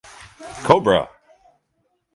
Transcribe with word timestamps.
Cobra! 0.63 1.01